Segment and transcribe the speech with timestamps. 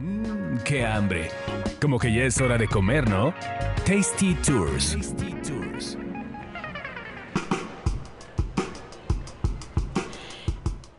[0.00, 1.28] Mmm, qué hambre.
[1.78, 3.34] Como que ya es hora de comer, ¿no?
[3.84, 4.96] Tasty Tours.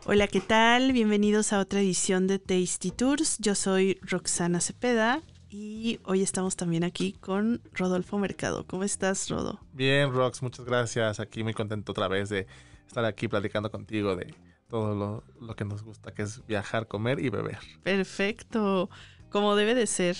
[0.05, 0.93] Hola, ¿qué tal?
[0.93, 3.39] Bienvenidos a otra edición de Tasty Tours.
[3.39, 8.67] Yo soy Roxana Cepeda y hoy estamos también aquí con Rodolfo Mercado.
[8.67, 9.59] ¿Cómo estás, Rodo?
[9.73, 11.19] Bien, Rox, muchas gracias.
[11.19, 12.45] Aquí muy contento otra vez de
[12.85, 14.35] estar aquí platicando contigo de
[14.71, 17.59] todo lo, lo que nos gusta, que es viajar, comer y beber.
[17.83, 18.89] Perfecto
[19.29, 20.17] como debe de ser.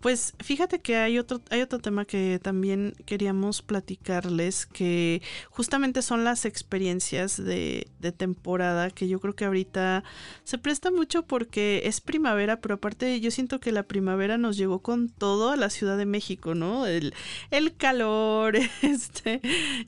[0.00, 6.24] Pues fíjate que hay otro, hay otro tema que también queríamos platicarles, que justamente son
[6.24, 10.04] las experiencias de, de, temporada, que yo creo que ahorita
[10.44, 14.80] se presta mucho porque es primavera, pero aparte yo siento que la primavera nos llegó
[14.80, 16.86] con todo a la Ciudad de México, ¿no?
[16.86, 17.14] El,
[17.50, 19.40] el calor, este,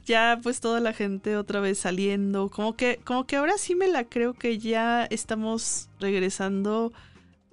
[0.04, 3.88] ya pues toda la gente otra vez saliendo, como que, como que ahora sí me
[3.88, 6.92] la creo que ya estamos regresando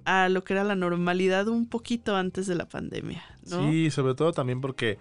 [0.04, 3.22] a lo que era la normalidad un poquito antes de la pandemia.
[3.48, 3.70] ¿no?
[3.70, 4.98] Sí, sobre todo también porque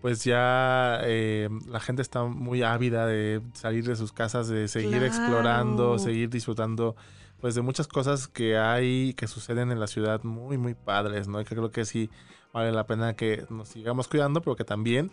[0.00, 5.02] pues ya eh, la gente está muy ávida de salir de sus casas, de seguir
[5.02, 6.96] explorando, seguir disfrutando
[7.40, 11.40] pues de muchas cosas que hay que suceden en la ciudad muy muy padres, ¿no?
[11.40, 12.08] Y que creo que sí
[12.52, 15.10] vale la pena que nos sigamos cuidando, pero que también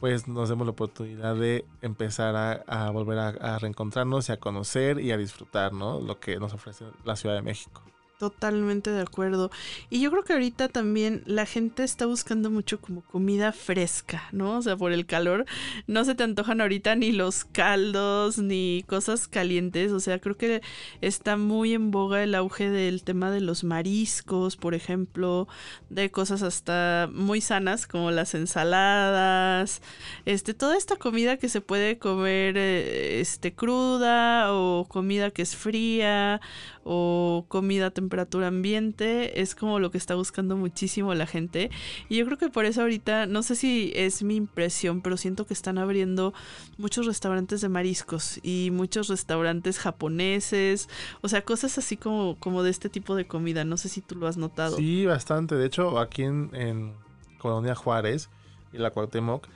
[0.00, 4.36] pues nos demos la oportunidad de empezar a, a volver a, a, reencontrarnos y a
[4.38, 6.00] conocer y a disfrutar, ¿no?
[6.00, 7.82] Lo que nos ofrece la Ciudad de México.
[8.18, 9.50] Totalmente de acuerdo.
[9.90, 14.56] Y yo creo que ahorita también la gente está buscando mucho como comida fresca, ¿no?
[14.56, 15.44] O sea, por el calor
[15.86, 19.92] no se te antojan ahorita ni los caldos ni cosas calientes.
[19.92, 20.62] O sea, creo que
[21.02, 25.46] está muy en boga el auge del tema de los mariscos, por ejemplo,
[25.90, 29.82] de cosas hasta muy sanas como las ensaladas,
[30.24, 35.54] este, toda esta comida que se puede comer eh, este cruda o comida que es
[35.54, 36.40] fría
[36.88, 41.70] o comida temperatura ambiente es como lo que está buscando muchísimo la gente.
[42.08, 45.44] Y yo creo que por eso ahorita no sé si es mi impresión pero siento
[45.44, 46.32] que están abriendo
[46.78, 50.88] muchos restaurantes de mariscos y muchos restaurantes japoneses
[51.20, 53.64] o sea cosas así como como de este tipo de comida.
[53.64, 54.76] No sé si tú lo has notado.
[54.76, 55.56] Sí bastante.
[55.56, 56.94] De hecho aquí en,
[57.38, 58.30] Colonia Juárez
[58.72, 59.46] y la Cuauhtémoc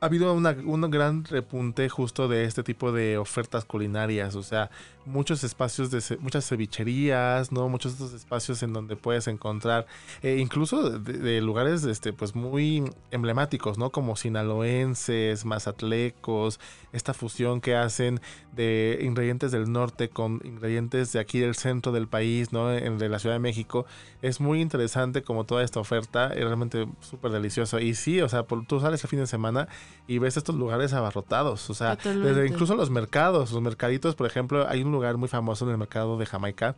[0.00, 4.70] ha habido una, un gran repunte justo de este tipo de ofertas culinarias, o sea,
[5.04, 9.86] muchos espacios de muchas cevicherías, no, muchos estos espacios en donde puedes encontrar,
[10.22, 16.60] eh, incluso de, de, lugares, este, pues muy emblemáticos, no, como sinaloenses, mazatlecos,
[16.92, 18.20] esta fusión que hacen
[18.52, 23.08] de ingredientes del norte con ingredientes de aquí del centro del país, no, en, de
[23.08, 23.86] la Ciudad de México,
[24.22, 28.44] es muy interesante como toda esta oferta, es realmente súper delicioso y sí, o sea,
[28.44, 29.68] por, tú sales el fin de semana
[30.06, 32.28] y ves estos lugares abarrotados, o sea, Totalmente.
[32.28, 35.78] desde incluso los mercados, los mercaditos, por ejemplo, hay un lugar muy famoso en el
[35.78, 36.76] mercado de Jamaica,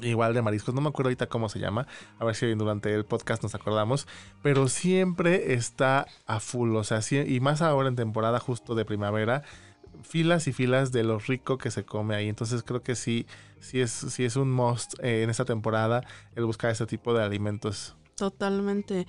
[0.00, 1.86] igual de mariscos, no me acuerdo ahorita cómo se llama,
[2.18, 4.06] a ver si durante el podcast nos acordamos,
[4.42, 9.42] pero siempre está a full, o sea, y más ahora en temporada justo de primavera,
[10.02, 13.26] filas y filas de lo rico que se come ahí, entonces creo que sí,
[13.60, 16.04] sí es, sí es un must eh, en esta temporada
[16.34, 17.94] el buscar este tipo de alimentos.
[18.14, 19.06] Totalmente.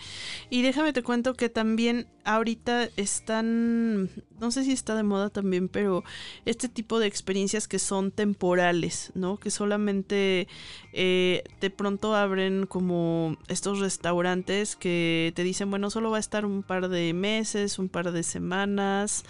[0.49, 4.09] Y déjame te cuento que también ahorita están,
[4.39, 6.05] no sé si está de moda también, pero
[6.45, 9.37] este tipo de experiencias que son temporales, ¿no?
[9.37, 10.47] Que solamente
[10.93, 16.45] eh, de pronto abren como estos restaurantes que te dicen, bueno, solo va a estar
[16.45, 19.25] un par de meses, un par de semanas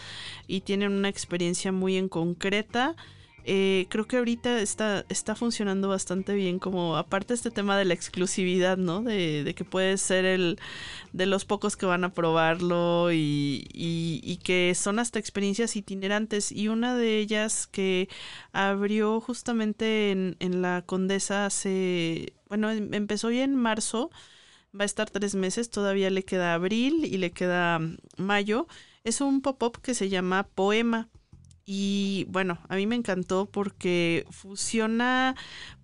[0.48, 2.96] y tienen una experiencia muy en concreta.
[3.46, 7.94] Eh, creo que ahorita está, está funcionando bastante bien, como aparte este tema de la
[7.94, 9.02] exclusividad, ¿no?
[9.02, 10.60] De, de que puedes ser el
[11.14, 16.52] de los pocos que van a probarlo y, y, que son hasta experiencias itinerantes.
[16.52, 18.10] Y una de ellas que
[18.52, 24.10] abrió justamente en, en la Condesa hace, bueno, em, empezó ya en marzo,
[24.78, 27.80] va a estar tres meses, todavía le queda abril y le queda
[28.18, 28.68] mayo.
[29.04, 31.10] Es un pop-up que se llama Poema.
[31.66, 35.34] Y bueno, a mí me encantó porque fusiona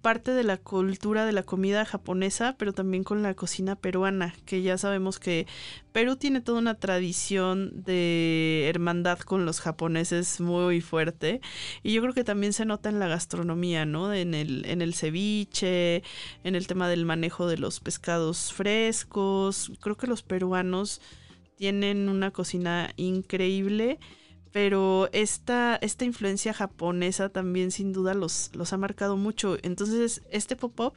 [0.01, 4.61] parte de la cultura de la comida japonesa, pero también con la cocina peruana, que
[4.61, 5.47] ya sabemos que
[5.93, 11.39] Perú tiene toda una tradición de hermandad con los japoneses muy fuerte.
[11.81, 14.13] Y yo creo que también se nota en la gastronomía, ¿no?
[14.13, 16.03] En el, en el ceviche,
[16.43, 19.71] en el tema del manejo de los pescados frescos.
[19.79, 20.99] Creo que los peruanos
[21.55, 23.97] tienen una cocina increíble
[24.51, 29.57] pero esta, esta influencia japonesa también sin duda los, los ha marcado mucho.
[29.61, 30.93] Entonces este pop-up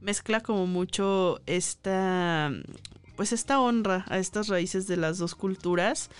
[0.00, 2.52] mezcla como mucho esta,
[3.16, 6.10] pues esta honra a estas raíces de las dos culturas.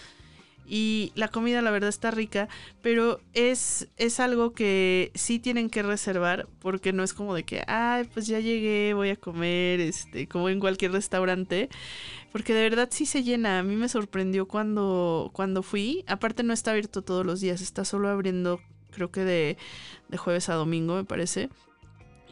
[0.66, 2.48] Y la comida la verdad está rica,
[2.82, 7.62] pero es, es algo que sí tienen que reservar porque no es como de que,
[7.66, 11.68] ay, pues ya llegué, voy a comer, este, como en cualquier restaurante,
[12.30, 13.58] porque de verdad sí se llena.
[13.58, 17.84] A mí me sorprendió cuando, cuando fui, aparte no está abierto todos los días, está
[17.84, 18.60] solo abriendo
[18.92, 19.56] creo que de,
[20.08, 21.48] de jueves a domingo me parece,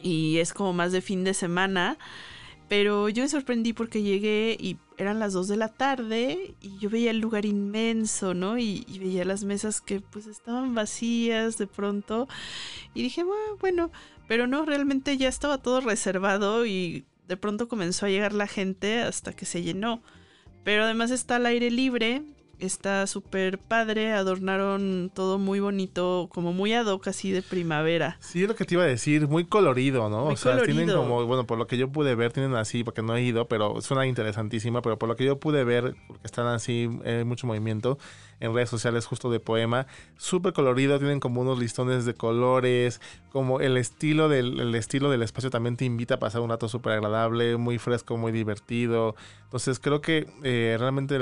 [0.01, 1.97] y es como más de fin de semana.
[2.71, 6.89] Pero yo me sorprendí porque llegué y eran las 2 de la tarde y yo
[6.89, 8.57] veía el lugar inmenso, ¿no?
[8.57, 12.29] Y, veía las mesas que pues estaban vacías de pronto.
[12.93, 13.25] Y dije,
[13.59, 13.91] bueno,
[14.25, 19.01] pero no, realmente ya estaba todo reservado y de pronto comenzó a llegar la gente
[19.01, 20.01] hasta que se llenó.
[20.63, 22.23] Pero además está al aire libre,
[22.61, 28.17] está súper padre, adornaron todo muy bonito, como muy ad hoc así de primavera.
[28.19, 30.25] Sí, es lo que te iba a decir, muy colorido, ¿no?
[30.25, 33.15] o sea, tienen como, bueno, por lo que yo pude ver, tienen así, porque no
[33.15, 36.89] he ido, pero suena interesantísima, pero por lo que yo pude ver, porque están así,
[37.03, 37.97] eh, mucho movimiento,
[38.41, 39.87] en redes sociales justo de poema.
[40.17, 42.99] Súper colorido, tienen como unos listones de colores,
[43.31, 46.67] como el estilo del, el estilo del espacio también te invita a pasar un rato
[46.67, 49.15] súper agradable, muy fresco, muy divertido.
[49.51, 51.19] Entonces creo que eh, realmente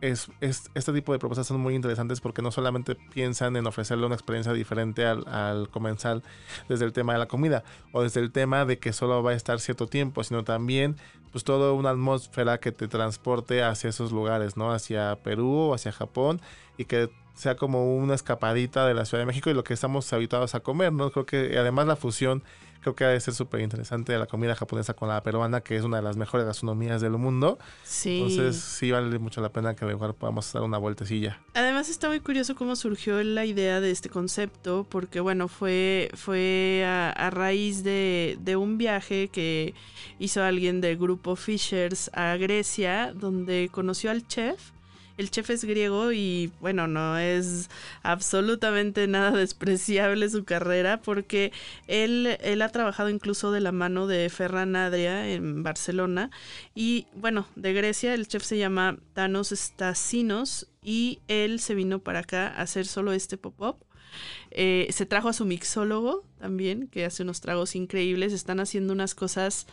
[0.00, 4.16] es, este tipo de propuestas son muy interesantes porque no solamente piensan en ofrecerle una
[4.16, 6.20] experiencia diferente al, al comenzar
[6.68, 9.34] desde el tema de la comida o desde el tema de que solo va a
[9.34, 10.96] estar cierto tiempo, sino también
[11.30, 14.72] pues toda una atmósfera que te transporte hacia esos lugares, ¿no?
[14.72, 16.40] Hacia Perú o hacia Japón
[16.78, 20.12] y que sea como una escapadita de la Ciudad de México y lo que estamos
[20.12, 21.12] habituados a comer, ¿no?
[21.12, 22.42] Creo que además la fusión
[22.80, 25.84] creo que ha de ser súper interesante la comida japonesa con la peruana, que es
[25.84, 27.58] una de las mejores gastronomías del mundo.
[27.84, 28.20] Sí.
[28.20, 31.40] Entonces sí vale mucho la pena que mejor podamos dar una vueltecilla.
[31.54, 36.84] Además está muy curioso cómo surgió la idea de este concepto, porque bueno, fue, fue
[36.86, 39.74] a, raíz de, de un viaje que
[40.18, 44.72] hizo alguien del grupo Fishers a Grecia, donde conoció al chef
[45.18, 47.68] el chef es griego y bueno, no es
[48.02, 51.52] absolutamente nada despreciable su carrera porque
[51.86, 56.30] él, él ha trabajado incluso de la mano de Ferran Adria en Barcelona
[56.74, 62.20] y bueno, de Grecia el chef se llama Thanos Stasinos y él se vino para
[62.20, 63.84] acá a hacer solo este pop-up.
[64.50, 68.32] Eh, se trajo a su mixólogo también, que hace unos tragos increíbles.
[68.32, 69.66] Están haciendo unas cosas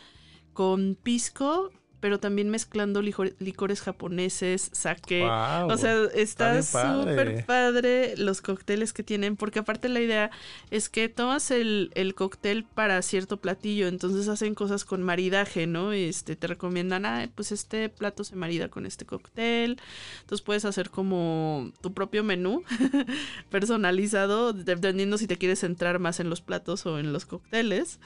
[0.52, 1.70] con pisco
[2.06, 5.24] pero también mezclando licores japoneses, sake.
[5.24, 10.30] o sea, está súper padre los cócteles que tienen, porque aparte la idea
[10.70, 15.90] es que tomas el, el, cóctel para cierto platillo, entonces hacen cosas con maridaje, ¿no?
[15.90, 19.80] Este, te recomiendan, ah, pues este plato se marida con este cóctel,
[20.20, 22.62] entonces puedes hacer como tu propio menú
[23.50, 27.98] personalizado, dependiendo si te quieres centrar más en los platos o en los cócteles,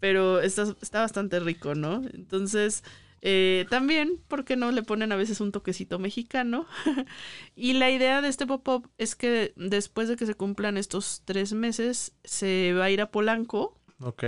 [0.00, 2.02] pero está, está bastante rico, ¿no?
[2.14, 2.82] Entonces
[3.24, 6.66] eh, también, porque no le ponen a veces un toquecito mexicano?
[7.56, 11.52] y la idea de este pop-up es que después de que se cumplan estos tres
[11.52, 13.78] meses, se va a ir a Polanco.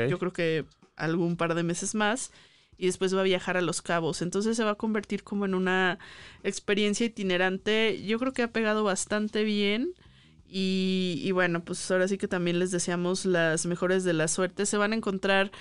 [0.08, 0.64] Yo creo que
[0.94, 2.30] algún par de meses más.
[2.76, 4.22] Y después va a viajar a Los Cabos.
[4.22, 5.98] Entonces se va a convertir como en una
[6.42, 8.02] experiencia itinerante.
[8.04, 9.92] Yo creo que ha pegado bastante bien.
[10.46, 14.66] Y, y bueno, pues ahora sí que también les deseamos las mejores de la suerte.
[14.66, 15.52] Se van a encontrar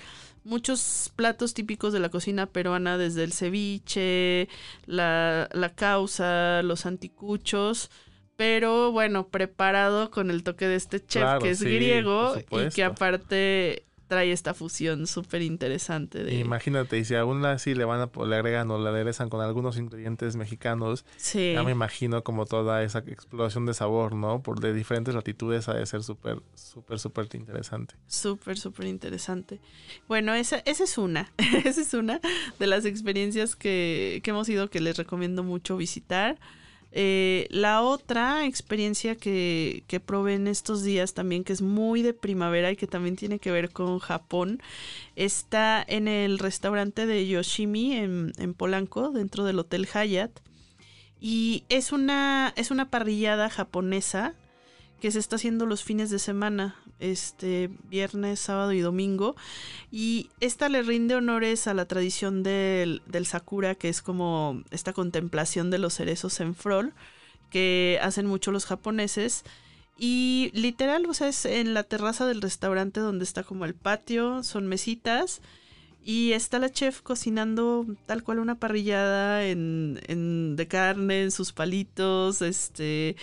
[0.44, 4.48] muchos platos típicos de la cocina peruana, desde el ceviche,
[4.86, 7.90] la, la causa, los anticuchos,
[8.36, 13.84] pero bueno, preparado con el toque de este chef que es griego y que aparte
[14.06, 16.24] trae esta fusión súper interesante.
[16.24, 16.34] De...
[16.34, 19.76] Imagínate, y si aún así le van a le agregan o le aderezan con algunos
[19.78, 24.42] ingredientes mexicanos, ya me imagino como toda esa explosión de sabor, ¿no?
[24.42, 27.94] Por de diferentes latitudes ha de ser súper, súper, súper interesante.
[28.06, 29.60] Súper, súper interesante.
[30.08, 31.32] Bueno, esa, esa es una,
[31.64, 32.20] esa es una
[32.58, 36.38] de las experiencias que, que hemos ido que les recomiendo mucho visitar.
[36.96, 42.14] Eh, la otra experiencia que, que probé en estos días también, que es muy de
[42.14, 44.62] primavera y que también tiene que ver con Japón,
[45.16, 50.38] está en el restaurante de Yoshimi en, en Polanco, dentro del Hotel Hyatt.
[51.20, 54.34] Y es una, es una parrillada japonesa
[55.00, 59.36] que se está haciendo los fines de semana, este viernes, sábado y domingo.
[59.90, 64.92] Y esta le rinde honores a la tradición del, del sakura, que es como esta
[64.92, 66.94] contemplación de los cerezos en frol,
[67.50, 69.44] que hacen mucho los japoneses.
[69.98, 74.42] Y literal, o sea, es en la terraza del restaurante donde está como el patio,
[74.42, 75.40] son mesitas
[76.04, 81.52] y está la chef cocinando tal cual una parrillada en, en, de carne, en sus
[81.52, 82.42] palitos.
[82.42, 83.16] Este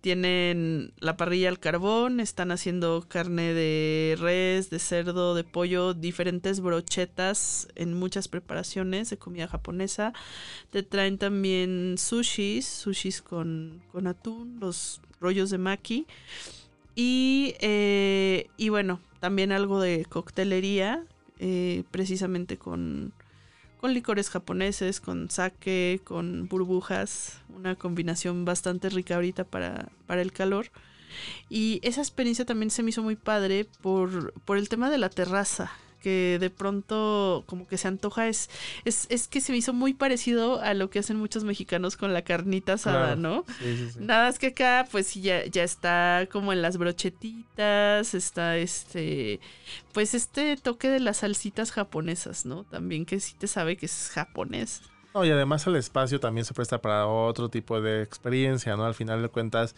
[0.00, 6.60] tienen la parrilla al carbón, están haciendo carne de res, de cerdo, de pollo, diferentes
[6.60, 10.12] brochetas en muchas preparaciones de comida japonesa.
[10.70, 16.06] Te traen también sushis, sushis con, con atún, los rollos de maki.
[16.94, 21.04] Y, eh, y bueno, también algo de coctelería,
[21.38, 23.12] eh, precisamente con,
[23.80, 30.32] con licores japoneses, con sake, con burbujas, una combinación bastante rica ahorita para, para el
[30.32, 30.66] calor.
[31.48, 35.08] Y esa experiencia también se me hizo muy padre por, por el tema de la
[35.08, 38.48] terraza que de pronto como que se antoja es,
[38.84, 42.22] es, que se me hizo muy parecido a lo que hacen muchos mexicanos con la
[42.22, 43.44] carnita asada, ¿no?
[43.98, 49.40] Nada es que acá pues ya, ya está como en las brochetitas, está este,
[49.92, 52.64] pues este toque de las salsitas japonesas, ¿no?
[52.64, 54.82] También que sí te sabe que es japonés.
[55.14, 58.84] No, y además el espacio también se presta para otro tipo de experiencia, ¿no?
[58.84, 59.74] Al final de cuentas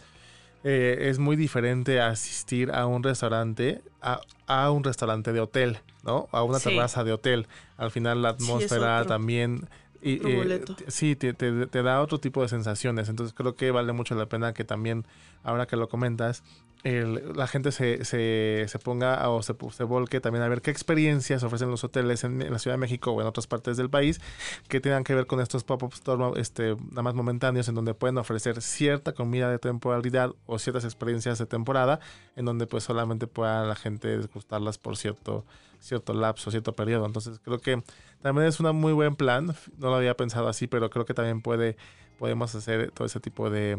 [0.63, 6.27] eh, es muy diferente asistir a un restaurante, a, un restaurante de hotel, ¿no?
[6.31, 7.47] A una terraza de hotel.
[7.77, 9.67] Al final la atmósfera también...
[10.03, 13.07] Y, eh, sí, te, te, da otro tipo de sensaciones.
[13.07, 15.05] Entonces creo que vale mucho la pena que también,
[15.43, 16.43] ahora que lo comentas,
[16.83, 21.43] la gente se, se, se, ponga o se, se, volque también a ver qué experiencias
[21.43, 24.19] ofrecen los hoteles en, la Ciudad de México o en otras partes del país
[24.67, 28.17] que tengan que ver con estos pop-up stores este, nada más momentáneos en donde pueden
[28.17, 31.99] ofrecer cierta comida de temporalidad o ciertas experiencias de temporada
[32.35, 35.45] en donde pues solamente pueda la gente degustarlas por cierto,
[35.79, 37.05] cierto lapso, cierto periodo.
[37.05, 37.83] Entonces creo que
[38.21, 39.55] también es un muy buen plan.
[39.77, 41.77] No lo había pensado así, pero creo que también puede,
[42.17, 43.77] podemos hacer todo ese tipo de,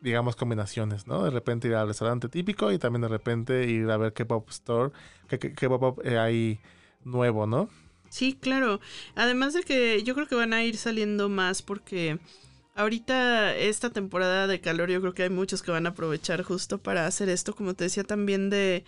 [0.00, 1.24] digamos, combinaciones, ¿no?
[1.24, 4.48] De repente ir al restaurante típico y también de repente ir a ver qué pop
[4.50, 4.92] store,
[5.28, 6.60] qué, qué, pop eh, hay
[7.04, 7.68] nuevo, ¿no?
[8.10, 8.80] Sí, claro.
[9.14, 12.18] Además de que yo creo que van a ir saliendo más porque
[12.74, 16.78] ahorita esta temporada de calor yo creo que hay muchos que van a aprovechar justo
[16.78, 18.84] para hacer esto, como te decía también de,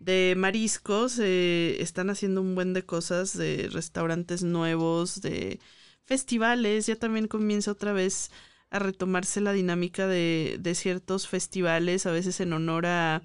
[0.00, 5.60] de mariscos, eh, están haciendo un buen de cosas, de restaurantes nuevos, de
[6.04, 8.30] festivales, ya también comienza otra vez
[8.72, 13.22] a retomarse la dinámica de, de ciertos festivales, a veces en honor a,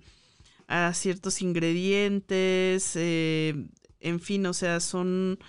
[0.68, 3.56] a ciertos ingredientes, eh,
[4.02, 5.40] en fin, o sea, son,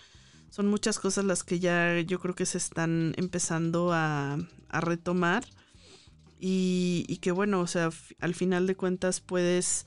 [0.50, 4.38] son muchas cosas las que ya yo creo que se están empezando a,
[4.68, 5.44] a retomar
[6.38, 7.90] y, que bueno, o sea,
[8.20, 9.84] al final de cuentas puedes,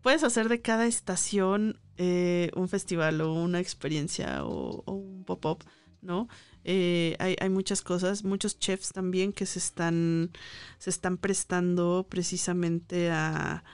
[0.00, 5.62] puedes hacer de cada estación eh, un festival o una experiencia o un pop-up,
[6.00, 6.28] ¿no?
[6.64, 10.30] Eh, hay, hay, muchas cosas, muchos chefs también que se están,
[10.78, 13.64] se están prestando precisamente a,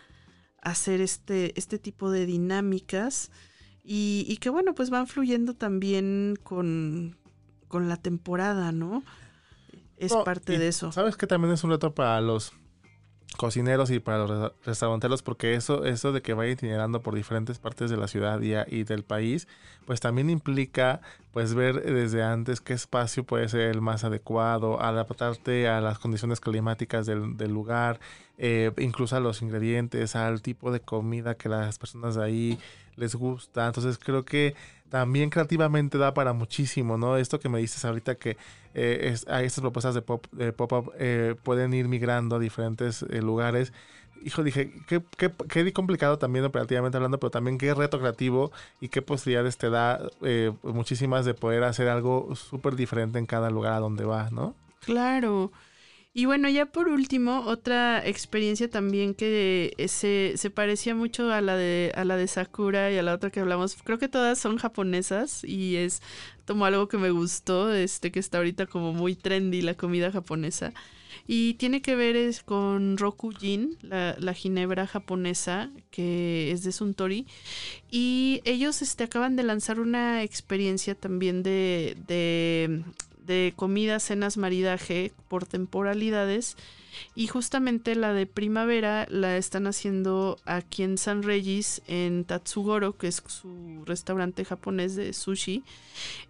[0.62, 3.31] hacer este, este tipo de dinámicas
[3.85, 7.16] y, y, que bueno, pues van fluyendo también con,
[7.69, 9.05] con la temporada, ¿no?
[9.97, 10.90] Es parte de eso.
[10.90, 12.52] Sabes que también es un reto para los
[13.37, 17.90] cocineros y para los restauranteros porque eso eso de que vaya itinerando por diferentes partes
[17.90, 19.49] de la ciudad y, del país
[19.85, 21.00] pues también implica
[21.33, 26.40] pues ver desde antes qué espacio puede ser el más adecuado adaptarte a las condiciones
[26.40, 28.00] climáticas del, del lugar
[28.38, 32.59] eh, incluso a los ingredientes al tipo de comida que las personas de ahí
[32.97, 33.66] les gusta.
[33.66, 34.55] Entonces creo que
[34.90, 37.16] también creativamente da para muchísimo, ¿no?
[37.16, 38.37] Esto que me dices ahorita que
[38.75, 43.23] eh, es, estas propuestas de pop de pop-up eh, pueden ir migrando a diferentes eh,
[43.23, 43.73] lugares.
[44.25, 48.50] Hijo, dije, qué, qué, qué, complicado también operativamente hablando, pero también qué reto creativo
[48.81, 50.00] y qué posibilidades te da
[50.62, 54.55] muchísimas de poder hacer algo súper diferente en cada lugar a donde va, ¿no?
[54.81, 55.52] Claro.
[56.18, 61.56] Y bueno, ya por último, otra experiencia también que se, se parecía mucho a la
[61.56, 63.76] de a la de Sakura y a la otra que hablamos.
[63.85, 66.00] Creo que todas son japonesas y es
[66.46, 70.73] como algo que me gustó, este que está ahorita como muy trendy la comida japonesa.
[71.26, 77.26] Y tiene que ver es con Rokujin, la, la ginebra japonesa, que es de Suntory.
[77.90, 82.85] Y ellos este, acaban de lanzar una experiencia también de, de
[83.26, 86.56] de comida, cenas, maridaje por temporalidades.
[87.14, 93.09] Y justamente la de primavera la están haciendo aquí en San Regis, en Tatsugoro, que
[93.09, 95.62] es su restaurante japonés de sushi.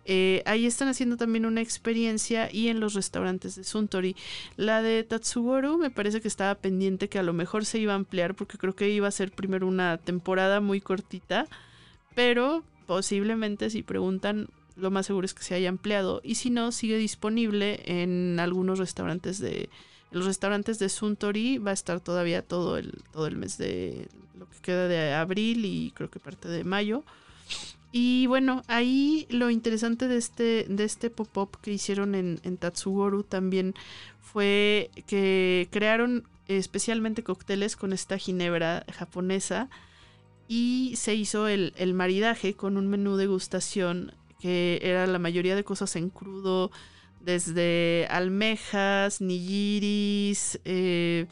[0.05, 4.17] Eh, ahí están haciendo también una experiencia y en los restaurantes de Suntory.
[4.57, 7.97] La de Tatsugoro me parece que estaba pendiente que a lo mejor se iba a
[7.97, 11.47] ampliar porque creo que iba a ser primero una temporada muy cortita.
[12.15, 16.21] Pero posiblemente si preguntan lo más seguro es que se haya ampliado.
[16.23, 19.69] Y si no sigue disponible en algunos restaurantes de
[20.11, 24.49] los restaurantes de Suntory va a estar todavía todo el todo el mes de lo
[24.49, 27.03] que queda de abril y creo que parte de mayo.
[27.93, 32.57] Y bueno ahí lo interesante de este de este pop up que hicieron en, en
[32.57, 33.75] Tatsugoru también
[34.21, 39.69] fue que crearon especialmente cócteles con esta ginebra japonesa
[40.49, 44.13] y se hizo el, el maridaje con un menú degustación
[44.47, 46.71] que era la mayoría de cosas en crudo,
[47.21, 51.27] desde almejas, nigiris, eh,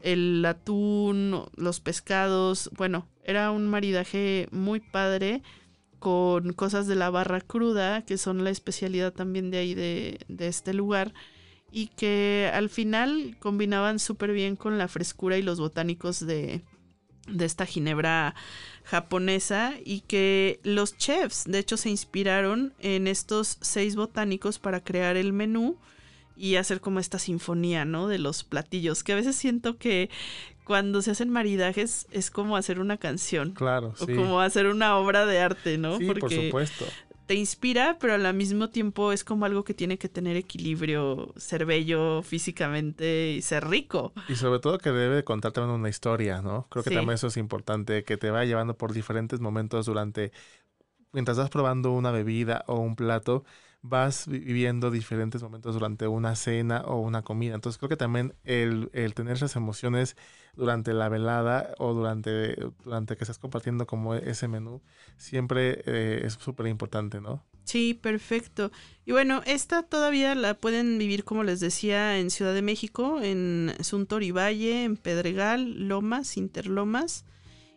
[0.00, 2.70] el atún, los pescados.
[2.74, 5.42] Bueno, era un maridaje muy padre
[5.98, 10.48] con cosas de la barra cruda, que son la especialidad también de ahí de, de
[10.48, 11.12] este lugar,
[11.70, 16.62] y que al final combinaban súper bien con la frescura y los botánicos de,
[17.26, 18.34] de esta ginebra
[18.84, 25.16] japonesa y que los chefs de hecho se inspiraron en estos seis botánicos para crear
[25.16, 25.76] el menú
[26.36, 28.08] y hacer como esta sinfonía, ¿no?
[28.08, 30.10] De los platillos, que a veces siento que
[30.64, 33.52] cuando se hacen maridajes es como hacer una canción.
[33.52, 35.96] Claro, O como hacer una obra de arte, ¿no?
[35.98, 36.84] Sí, por supuesto
[37.26, 41.66] te inspira, pero al mismo tiempo es como algo que tiene que tener equilibrio, ser
[41.66, 44.12] bello físicamente y ser rico.
[44.28, 46.66] Y sobre todo que debe contar también una historia, ¿no?
[46.70, 50.32] Creo que también eso es importante, que te va llevando por diferentes momentos durante,
[51.12, 53.44] mientras vas probando una bebida o un plato,
[53.88, 57.54] vas viviendo diferentes momentos durante una cena o una comida.
[57.54, 60.16] Entonces creo que también el, el tener esas emociones
[60.56, 64.82] durante la velada o durante, durante que estás compartiendo como ese menú,
[65.16, 67.44] siempre eh, es súper importante, ¿no?
[67.64, 68.70] Sí, perfecto.
[69.04, 73.74] Y bueno, esta todavía la pueden vivir, como les decía, en Ciudad de México, en
[73.80, 77.24] Suntory Valle, en Pedregal, Lomas, Interlomas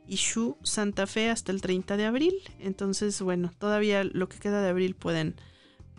[0.08, 2.36] y Shu, Santa Fe hasta el 30 de abril.
[2.60, 5.36] Entonces, bueno, todavía lo que queda de abril pueden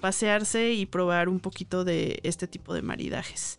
[0.01, 3.59] pasearse y probar un poquito de este tipo de maridajes.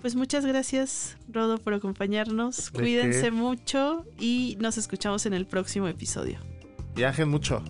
[0.00, 2.70] Pues muchas gracias, Rodo, por acompañarnos.
[2.70, 6.40] Cuídense mucho y nos escuchamos en el próximo episodio.
[6.96, 7.62] Viajen mucho.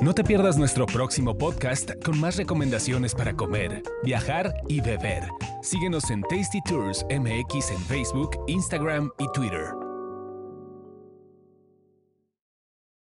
[0.00, 5.24] No te pierdas nuestro próximo podcast con más recomendaciones para comer, viajar y beber.
[5.62, 9.85] Síguenos en Tasty Tours MX en Facebook, Instagram y Twitter.